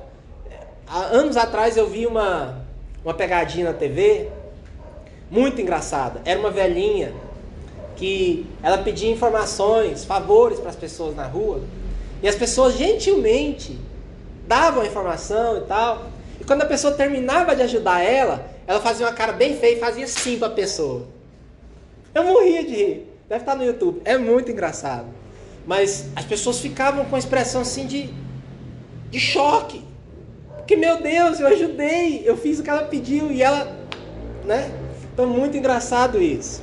[0.85, 2.63] Há anos atrás eu vi uma,
[3.03, 4.29] uma pegadinha na TV,
[5.31, 6.21] muito engraçada.
[6.25, 7.11] Era uma velhinha
[7.95, 11.61] que ela pedia informações, favores para as pessoas na rua,
[12.21, 13.79] e as pessoas gentilmente
[14.47, 16.03] davam a informação e tal.
[16.43, 19.79] E quando a pessoa terminava de ajudar ela, ela fazia uma cara bem feia e
[19.79, 21.07] fazia sim para a pessoa.
[22.13, 23.07] Eu morria de rir.
[23.29, 24.01] Deve estar no YouTube.
[24.03, 25.05] É muito engraçado.
[25.65, 28.09] Mas as pessoas ficavam com a expressão assim de,
[29.09, 29.85] de choque.
[30.57, 33.77] Porque, meu Deus, eu ajudei, eu fiz o que ela pediu e ela.
[34.43, 34.69] Né?
[35.13, 36.61] Então, muito engraçado isso.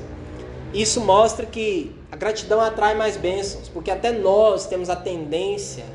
[0.75, 5.87] Isso mostra que a gratidão atrai mais bênçãos, porque até nós temos a tendência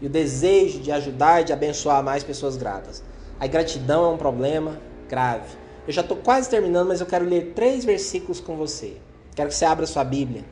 [0.00, 3.02] e o desejo de ajudar e de abençoar mais pessoas gratas.
[3.38, 5.56] A gratidão é um problema grave.
[5.86, 8.96] Eu já estou quase terminando, mas eu quero ler três versículos com você.
[9.34, 10.44] Quero que você abra sua Bíblia.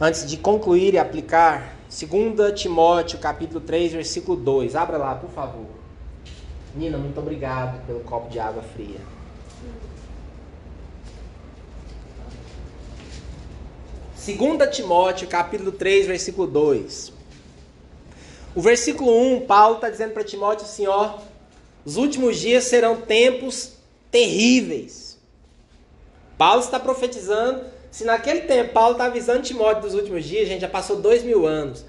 [0.00, 4.74] Antes de concluir e aplicar, 2 Timóteo, capítulo 3, versículo 2.
[4.74, 5.66] Abra lá, por favor.
[6.74, 9.00] Nina, muito obrigado pelo copo de água fria.
[14.24, 17.19] 2 Timóteo, capítulo 3, versículo 2.
[18.54, 21.18] O versículo 1, Paulo está dizendo para Timóteo assim: ó,
[21.84, 23.72] os últimos dias serão tempos
[24.10, 25.18] terríveis.
[26.36, 27.64] Paulo está profetizando.
[27.90, 31.46] Se naquele tempo Paulo está avisando Timóteo dos últimos dias, gente, já passou dois mil
[31.46, 31.84] anos.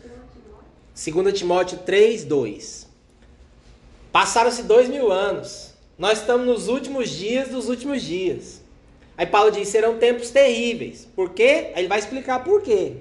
[0.93, 2.87] 2 Timóteo 3, 2.
[4.11, 5.71] Passaram-se dois mil anos.
[5.97, 8.61] Nós estamos nos últimos dias dos últimos dias.
[9.17, 11.07] Aí Paulo diz: serão tempos terríveis.
[11.15, 11.71] Por quê?
[11.73, 12.97] Aí ele vai explicar por quê.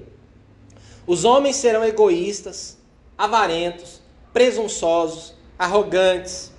[1.06, 2.76] Os homens serão egoístas,
[3.20, 4.00] avarentos,
[4.32, 6.50] presunçosos, arrogantes,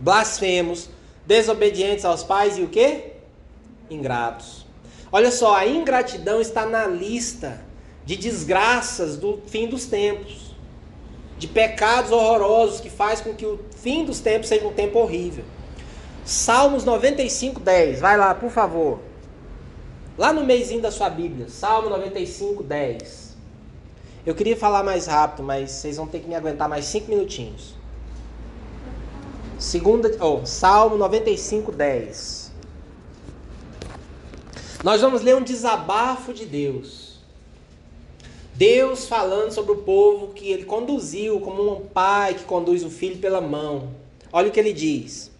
[0.00, 0.88] blasfemos,
[1.26, 3.14] desobedientes aos pais e o quê?
[3.90, 4.64] Ingratos.
[5.10, 7.60] Olha só, a ingratidão está na lista
[8.04, 10.54] de desgraças do fim dos tempos,
[11.36, 15.44] de pecados horrorosos que faz com que o fim dos tempos seja um tempo horrível.
[16.24, 17.98] Salmos 95, 10.
[17.98, 19.00] Vai lá, por favor.
[20.16, 21.48] Lá no meizinho da sua Bíblia.
[21.48, 23.27] Salmo 95, 10.
[24.28, 27.72] Eu queria falar mais rápido, mas vocês vão ter que me aguentar mais 5 minutinhos.
[29.58, 32.52] Segunda, oh, Salmo 95, 10.
[34.84, 37.20] Nós vamos ler um desabafo de Deus.
[38.52, 43.16] Deus falando sobre o povo que ele conduziu como um pai que conduz o filho
[43.16, 43.94] pela mão.
[44.30, 45.30] Olha o que ele diz.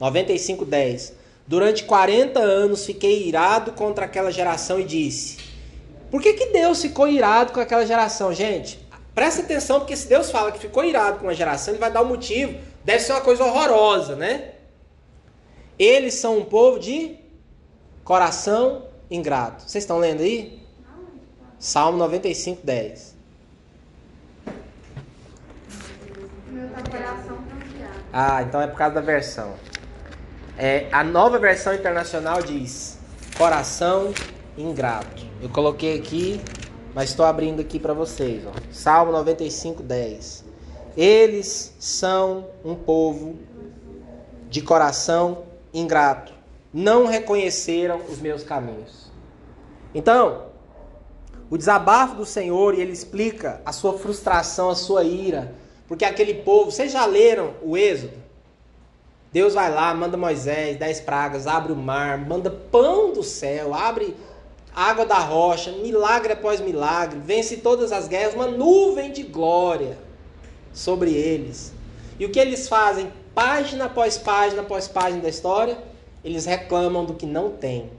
[0.00, 1.12] 95:10.
[1.46, 5.53] Durante 40 anos fiquei irado contra aquela geração e disse:
[6.14, 8.32] Por que, que Deus ficou irado com aquela geração?
[8.32, 8.78] Gente,
[9.12, 12.02] presta atenção, porque se Deus fala que ficou irado com uma geração, ele vai dar
[12.02, 12.56] um motivo.
[12.84, 14.52] Deve ser uma coisa horrorosa, né?
[15.76, 17.16] Eles são um povo de
[18.04, 19.68] coração ingrato.
[19.68, 20.62] Vocês estão lendo aí?
[21.58, 23.16] Salmo 95, 10.
[28.12, 29.56] Ah, então é por causa da versão.
[30.56, 33.00] É, a nova versão internacional diz
[33.36, 34.14] coração
[34.56, 35.23] ingrato.
[35.40, 36.40] Eu coloquei aqui,
[36.94, 38.44] mas estou abrindo aqui para vocês.
[38.46, 38.52] Ó.
[38.72, 40.44] Salmo 95, 10.
[40.96, 43.36] Eles são um povo
[44.48, 46.32] de coração ingrato.
[46.72, 49.10] Não reconheceram os meus caminhos.
[49.94, 50.46] Então,
[51.50, 55.54] o desabafo do Senhor, e ele explica a sua frustração, a sua ira,
[55.86, 58.24] porque aquele povo, vocês já leram o Êxodo?
[59.32, 64.16] Deus vai lá, manda Moisés, dez pragas, abre o mar, manda pão do céu, abre
[64.74, 69.96] água da rocha, milagre após milagre, vence todas as guerras, uma nuvem de glória
[70.72, 71.72] sobre eles.
[72.18, 75.78] E o que eles fazem página após página após página da história,
[76.24, 77.90] eles reclamam do que não tem.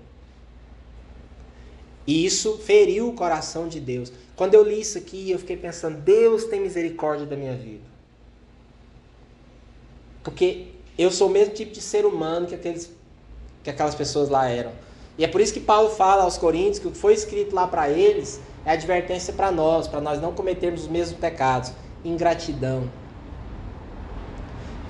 [2.06, 4.12] E isso feriu o coração de Deus.
[4.36, 7.84] Quando eu li isso aqui, eu fiquei pensando: Deus tem misericórdia da minha vida.
[10.24, 12.92] Porque eu sou o mesmo tipo de ser humano que, aqueles,
[13.64, 14.72] que aquelas pessoas lá eram.
[15.18, 17.68] E é por isso que Paulo fala aos Coríntios que o que foi escrito lá
[17.68, 21.72] para eles é advertência para nós, para nós não cometermos os mesmos pecados.
[22.04, 22.90] Ingratidão.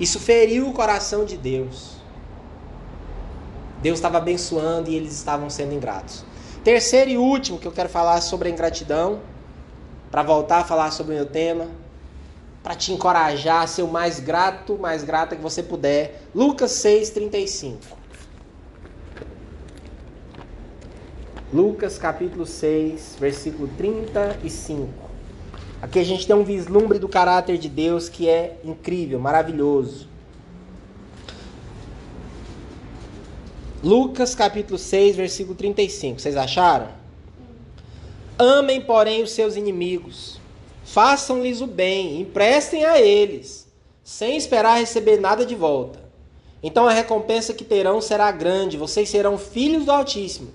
[0.00, 1.96] Isso feriu o coração de Deus.
[3.80, 6.24] Deus estava abençoando e eles estavam sendo ingratos.
[6.64, 9.20] Terceiro e último que eu quero falar sobre a ingratidão,
[10.10, 11.68] para voltar a falar sobre o meu tema,
[12.62, 16.22] para te encorajar a ser o mais grato, mais grata que você puder.
[16.34, 17.95] Lucas 6:35.
[21.54, 24.88] Lucas capítulo 6, versículo 35.
[25.80, 30.08] Aqui a gente tem um vislumbre do caráter de Deus que é incrível, maravilhoso.
[33.84, 36.20] Lucas capítulo 6, versículo 35.
[36.20, 36.88] Vocês acharam?
[38.36, 40.40] Amem, porém, os seus inimigos.
[40.84, 43.68] Façam-lhes o bem, emprestem a eles,
[44.02, 46.00] sem esperar receber nada de volta.
[46.60, 50.50] Então a recompensa que terão será grande, vocês serão filhos do Altíssimo,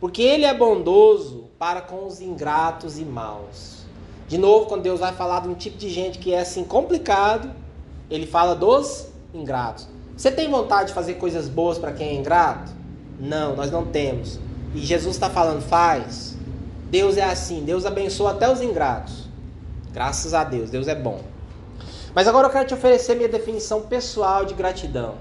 [0.00, 3.76] porque ele é bondoso para com os ingratos e maus.
[4.28, 7.50] De novo, quando Deus vai falar de um tipo de gente que é assim complicado,
[8.10, 9.88] ele fala dos ingratos.
[10.16, 12.72] Você tem vontade de fazer coisas boas para quem é ingrato?
[13.18, 14.38] Não, nós não temos.
[14.74, 16.36] E Jesus está falando, faz.
[16.90, 19.26] Deus é assim, Deus abençoa até os ingratos.
[19.92, 21.20] Graças a Deus, Deus é bom.
[22.14, 25.14] Mas agora eu quero te oferecer minha definição pessoal de gratidão.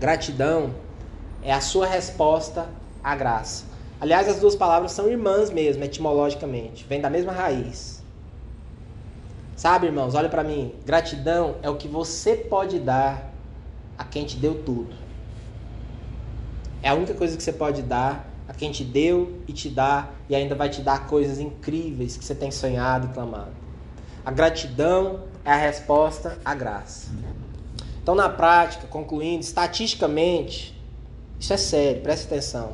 [0.00, 0.74] Gratidão
[1.42, 2.68] é a sua resposta
[3.02, 3.64] à graça.
[4.00, 8.02] Aliás, as duas palavras são irmãs mesmo, etimologicamente, vem da mesma raiz.
[9.54, 10.74] Sabe, irmãos, olha para mim.
[10.84, 13.32] Gratidão é o que você pode dar
[13.96, 14.94] a quem te deu tudo.
[16.82, 20.08] É a única coisa que você pode dar a quem te deu e te dá
[20.28, 23.52] e ainda vai te dar coisas incríveis que você tem sonhado e clamado.
[24.24, 27.10] A gratidão é a resposta à graça.
[28.02, 30.76] Então, na prática, concluindo, estatisticamente,
[31.38, 32.72] isso é sério, preste atenção.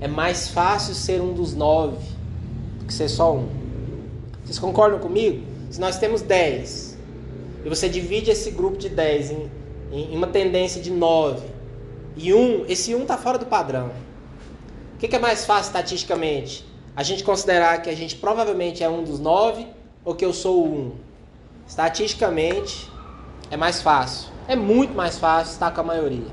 [0.00, 2.04] É mais fácil ser um dos nove
[2.78, 3.48] do que ser só um.
[4.44, 5.44] Vocês concordam comigo?
[5.70, 6.96] Se nós temos dez
[7.64, 9.50] e você divide esse grupo de dez em
[9.92, 11.46] em uma tendência de 9
[12.16, 13.90] e 1, esse 1 está fora do padrão.
[14.94, 16.66] O que, que, é mais fácil estatisticamente?
[16.94, 19.66] A gente considerar que a gente provavelmente é um dos 9
[20.04, 20.92] ou que eu sou o 1?
[21.68, 22.90] Estatisticamente
[23.50, 24.30] é mais fácil.
[24.48, 26.26] É muito mais fácil estar com a maioria.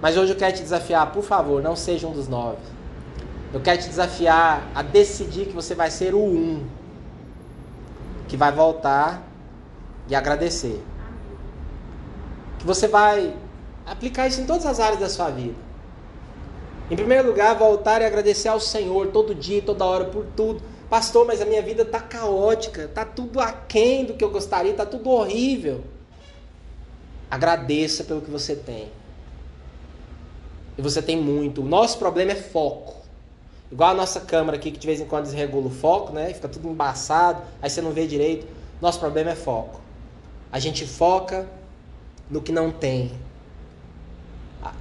[0.00, 2.56] Mas hoje eu quero te desafiar, por favor, não seja um dos 9.
[3.52, 6.66] Eu quero te desafiar a decidir que você vai ser o 1
[8.28, 9.22] que vai voltar
[10.08, 10.80] e agradecer
[12.60, 13.34] que você vai
[13.86, 15.56] aplicar isso em todas as áreas da sua vida.
[16.90, 20.62] Em primeiro lugar, voltar e agradecer ao Senhor todo dia, toda hora por tudo.
[20.90, 24.84] Pastor, mas a minha vida está caótica, está tudo aquém do que eu gostaria, está
[24.84, 25.82] tudo horrível.
[27.30, 28.90] Agradeça pelo que você tem.
[30.80, 31.60] E você tem muito.
[31.60, 32.94] O nosso problema é foco.
[33.70, 36.32] Igual a nossa câmera aqui, que de vez em quando desregula o foco, né?
[36.32, 38.46] Fica tudo embaçado, aí você não vê direito.
[38.80, 39.78] Nosso problema é foco.
[40.50, 41.46] A gente foca
[42.30, 43.12] no que não tem.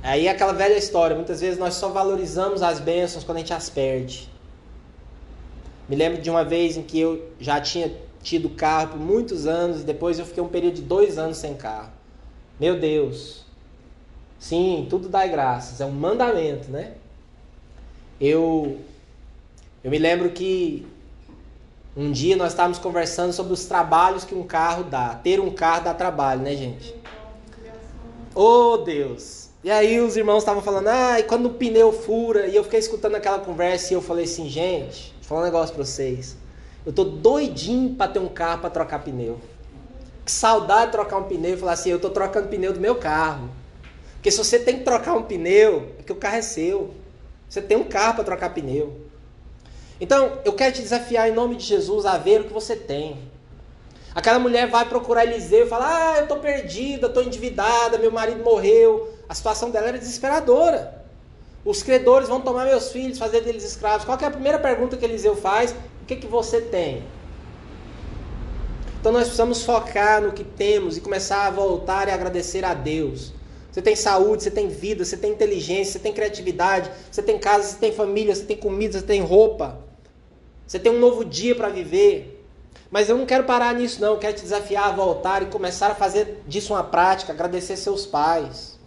[0.02, 3.54] Aí é aquela velha história, muitas vezes nós só valorizamos as bênçãos quando a gente
[3.54, 4.30] as perde.
[5.90, 7.92] Me lembro de uma vez em que eu já tinha
[8.24, 11.56] tido carro por muitos anos e depois eu fiquei um período de dois anos sem
[11.56, 11.92] carro.
[12.58, 13.49] Meu Deus.
[14.40, 16.94] Sim, tudo dá graças, é um mandamento, né?
[18.20, 18.80] Eu,
[19.84, 20.88] eu me lembro que
[21.96, 25.16] um dia nós estávamos conversando sobre os trabalhos que um carro dá.
[25.16, 26.96] Ter um carro dá trabalho, né, gente?
[28.34, 29.50] Oh Deus!
[29.62, 32.80] E aí os irmãos estavam falando, ah, e quando o pneu fura, e eu fiquei
[32.80, 36.38] escutando aquela conversa e eu falei assim, gente, vou falar um negócio pra vocês.
[36.86, 39.38] Eu tô doidinho para ter um carro para trocar pneu.
[40.24, 42.96] Que saudade de trocar um pneu e falar assim, eu tô trocando pneu do meu
[42.96, 43.50] carro.
[44.20, 46.94] Porque se você tem que trocar um pneu, é que o carro é seu.
[47.48, 48.94] Você tem um carro para trocar pneu.
[50.00, 53.18] Então, eu quero te desafiar em nome de Jesus a ver o que você tem.
[54.14, 58.44] Aquela mulher vai procurar Eliseu e fala: Ah, eu estou perdida, estou endividada, meu marido
[58.44, 59.14] morreu.
[59.30, 61.02] A situação dela era desesperadora.
[61.64, 64.06] Os credores vão tomar meus filhos, fazer deles escravos.
[64.06, 65.72] Qual é a primeira pergunta que Eliseu faz?
[66.02, 67.04] O que, que você tem?
[69.00, 73.39] Então nós precisamos focar no que temos e começar a voltar e agradecer a Deus.
[73.72, 77.64] Você tem saúde, você tem vida, você tem inteligência, você tem criatividade, você tem casa,
[77.64, 79.80] você tem família, você tem comida, você tem roupa.
[80.66, 82.46] Você tem um novo dia para viver.
[82.92, 84.14] Mas eu não quero parar nisso, não.
[84.14, 88.06] Eu quero te desafiar a voltar e começar a fazer disso uma prática, agradecer seus
[88.06, 88.80] pais.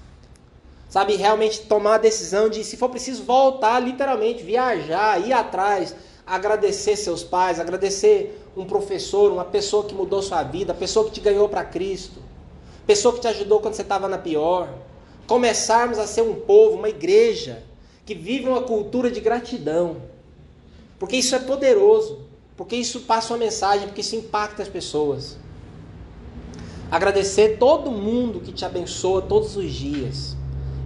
[0.89, 5.95] Sabe, realmente tomar a decisão de, se for preciso, voltar, literalmente, viajar, ir atrás,
[6.27, 11.21] agradecer seus pais, agradecer um professor, uma pessoa que mudou sua vida, pessoa que te
[11.21, 12.21] ganhou para Cristo,
[12.87, 14.69] pessoa que te ajudou quando você estava na pior.
[15.27, 17.63] Começarmos a ser um povo, uma igreja
[18.05, 19.97] que vive uma cultura de gratidão.
[20.99, 22.21] Porque isso é poderoso,
[22.57, 25.37] porque isso passa uma mensagem, porque isso impacta as pessoas.
[26.91, 30.37] Agradecer todo mundo que te abençoa todos os dias.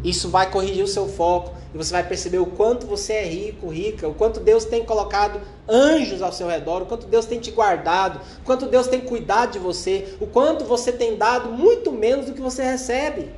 [0.06, 3.68] Isso vai corrigir o seu foco e você vai perceber o quanto você é rico,
[3.68, 7.50] rica, o quanto Deus tem colocado anjos ao seu redor, o quanto Deus tem te
[7.50, 12.26] guardado, o quanto Deus tem cuidado de você, o quanto você tem dado muito menos
[12.26, 13.32] do que você recebe.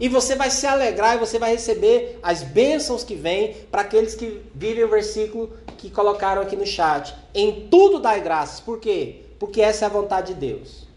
[0.00, 4.14] E você vai se alegrar e você vai receber as bênçãos que vêm para aqueles
[4.14, 7.14] que vivem o versículo que colocaram aqui no chat.
[7.34, 8.60] Em tudo dai graças.
[8.60, 9.26] Por quê?
[9.38, 10.88] Porque essa é a vontade de Deus.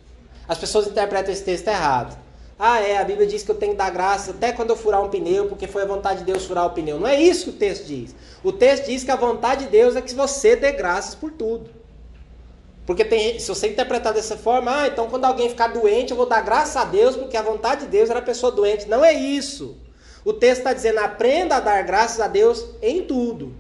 [0.48, 2.23] As pessoas interpretam esse texto errado.
[2.66, 5.04] Ah, é, a Bíblia diz que eu tenho que dar graças até quando eu furar
[5.04, 6.98] um pneu, porque foi a vontade de Deus furar o pneu.
[6.98, 8.16] Não é isso que o texto diz.
[8.42, 11.70] O texto diz que a vontade de Deus é que você dê graças por tudo.
[12.86, 16.26] Porque tem, se você interpretar dessa forma, ah, então quando alguém ficar doente, eu vou
[16.26, 18.88] dar graças a Deus, porque a vontade de Deus era a pessoa doente.
[18.88, 19.76] Não é isso.
[20.24, 23.54] O texto está dizendo, aprenda a dar graças a Deus em tudo.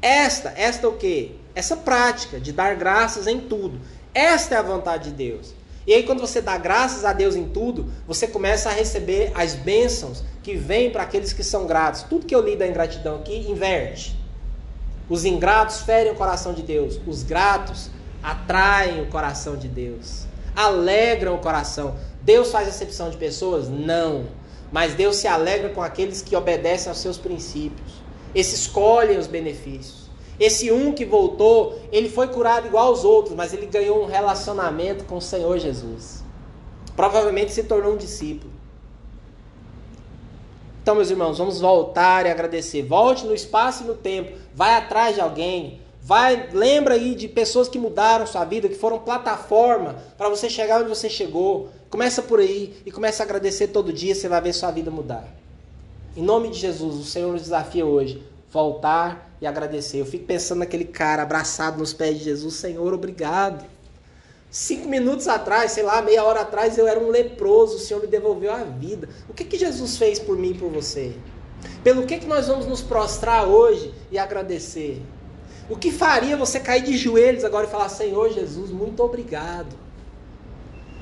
[0.00, 1.32] Esta, esta é o quê?
[1.52, 3.80] Essa prática de dar graças em tudo.
[4.14, 5.58] Esta é a vontade de Deus.
[5.88, 9.54] E aí, quando você dá graças a Deus em tudo, você começa a receber as
[9.54, 12.02] bênçãos que vêm para aqueles que são gratos.
[12.02, 14.14] Tudo que eu li da ingratidão aqui inverte.
[15.08, 17.00] Os ingratos ferem o coração de Deus.
[17.06, 17.88] Os gratos
[18.22, 21.96] atraem o coração de Deus, alegram o coração.
[22.20, 23.66] Deus faz exceção de pessoas?
[23.70, 24.26] Não.
[24.70, 27.92] Mas Deus se alegra com aqueles que obedecem aos seus princípios.
[28.34, 29.97] Esses escolhem os benefícios.
[30.38, 35.04] Esse um que voltou, ele foi curado igual aos outros, mas ele ganhou um relacionamento
[35.04, 36.22] com o Senhor Jesus.
[36.94, 38.52] Provavelmente se tornou um discípulo.
[40.82, 42.82] Então, meus irmãos, vamos voltar e agradecer.
[42.82, 44.38] Volte no espaço e no tempo.
[44.54, 45.80] Vai atrás de alguém.
[46.00, 50.80] Vai, lembra aí de pessoas que mudaram sua vida, que foram plataforma para você chegar
[50.80, 51.68] onde você chegou.
[51.90, 55.28] Começa por aí e começa a agradecer todo dia, você vai ver sua vida mudar.
[56.16, 59.98] Em nome de Jesus, o Senhor nos desafia hoje voltar e agradecer.
[59.98, 63.64] Eu fico pensando naquele cara abraçado nos pés de Jesus, Senhor, obrigado.
[64.50, 68.06] Cinco minutos atrás, sei lá, meia hora atrás, eu era um leproso, o Senhor me
[68.06, 69.08] devolveu a vida.
[69.28, 71.14] O que, que Jesus fez por mim e por você?
[71.84, 75.02] Pelo que, que nós vamos nos prostrar hoje e agradecer?
[75.68, 79.76] O que faria você cair de joelhos agora e falar: Senhor Jesus, muito obrigado.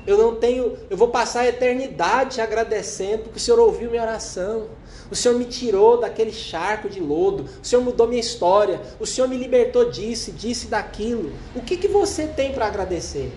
[0.07, 4.69] Eu não tenho, eu vou passar a eternidade agradecendo porque o Senhor ouviu minha oração.
[5.11, 7.45] O Senhor me tirou daquele charco de lodo.
[7.61, 8.81] O Senhor mudou minha história.
[9.01, 11.33] O Senhor me libertou disso, disse daquilo.
[11.53, 13.33] O que, que você tem para agradecer?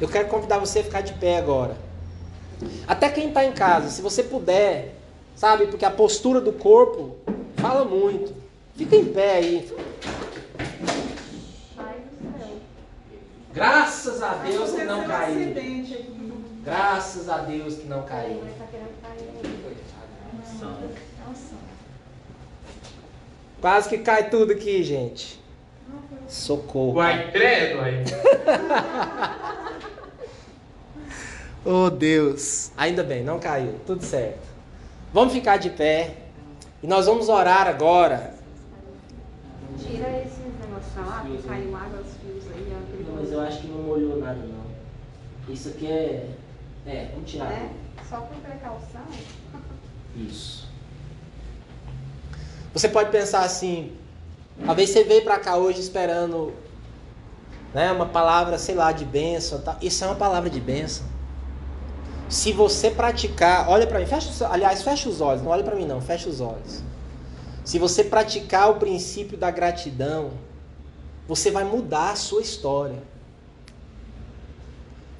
[0.00, 1.76] Eu quero convidar você a ficar de pé agora.
[2.88, 4.94] Até quem está em casa, se você puder,
[5.36, 7.16] sabe, porque a postura do corpo
[7.56, 8.34] fala muito.
[8.76, 9.72] Fica em pé aí.
[13.52, 15.54] Graças a Deus que não caiu.
[16.64, 18.42] Graças a Deus que não caiu.
[23.60, 25.40] Quase que cai tudo aqui, gente.
[26.28, 26.94] Socorro.
[26.94, 28.04] Vai credo aí.
[31.64, 32.72] oh Deus.
[32.76, 33.74] Ainda bem, não caiu.
[33.86, 34.40] Tudo certo.
[35.12, 36.16] Vamos ficar de pé.
[36.82, 38.34] E nós vamos orar agora
[39.78, 42.72] Tira esses negócios pra lá, que caiu água, os fios aí.
[42.72, 45.52] ó, Não, mas eu acho que não molhou nada não.
[45.52, 46.30] Isso aqui é.
[46.86, 47.50] É, vamos tirar.
[47.52, 47.70] É,
[48.08, 49.02] só por precaução.
[50.16, 50.68] Isso.
[52.72, 53.92] Você pode pensar assim,
[54.64, 56.52] talvez você veio para cá hoje esperando
[57.74, 59.60] né, uma palavra, sei lá, de bênção.
[59.60, 59.76] Tá?
[59.80, 61.06] Isso é uma palavra de bênção.
[62.28, 65.86] Se você praticar, olha para mim, fecha, aliás, fecha os olhos, não olha para mim
[65.86, 66.82] não, fecha os olhos.
[67.62, 70.30] Se você praticar o princípio da gratidão,
[71.28, 73.02] você vai mudar a sua história.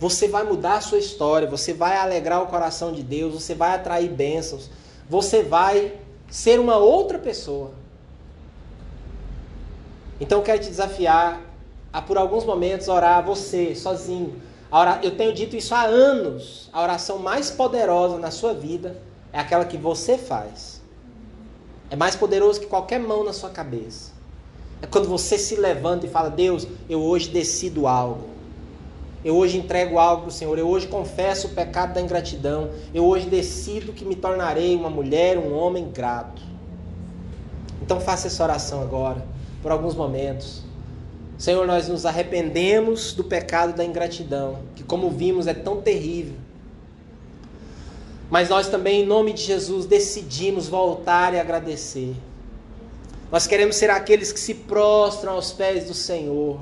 [0.03, 3.73] Você vai mudar a sua história, você vai alegrar o coração de Deus, você vai
[3.73, 4.69] atrair bênçãos,
[5.09, 5.93] você vai
[6.29, 7.71] ser uma outra pessoa.
[10.21, 11.41] Então eu quero te desafiar
[11.93, 14.43] a por alguns momentos orar você sozinho.
[15.05, 16.69] Eu tenho dito isso há anos.
[16.73, 19.01] A oração mais poderosa na sua vida
[19.33, 20.81] é aquela que você faz.
[21.89, 24.11] É mais poderoso que qualquer mão na sua cabeça.
[24.83, 28.32] É quando você se levanta e fala: Deus, eu hoje decido algo.
[29.25, 30.59] Eu hoje entrego algo para o Senhor.
[30.59, 32.71] Eu hoje confesso o pecado da ingratidão.
[32.93, 36.43] Eu hoje decido que me tornarei uma mulher, um homem grato.
[37.81, 39.25] Então faça essa oração agora,
[39.63, 40.63] por alguns momentos.
[41.39, 46.37] Senhor, nós nos arrependemos do pecado da ingratidão, que, como vimos, é tão terrível.
[48.31, 52.15] Mas nós também, em nome de Jesus, decidimos voltar e agradecer.
[53.31, 56.61] Nós queremos ser aqueles que se prostram aos pés do Senhor